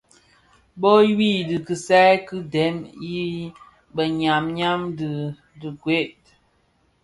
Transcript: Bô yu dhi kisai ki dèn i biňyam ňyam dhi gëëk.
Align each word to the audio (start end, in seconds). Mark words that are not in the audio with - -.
Bô 0.79 0.91
yu 1.07 1.15
dhi 1.49 1.57
kisai 1.67 2.13
ki 2.27 2.37
dèn 2.53 2.75
i 3.13 3.15
biňyam 3.95 4.45
ňyam 4.57 4.81
dhi 4.97 5.09
gëëk. 5.81 6.19